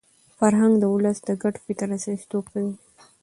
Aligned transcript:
فرهنګ 0.37 0.73
د 0.79 0.83
ولس 0.93 1.17
د 1.27 1.29
ګډ 1.41 1.55
فکر 1.65 1.87
استازیتوب 1.95 2.43
کوي. 2.53 2.73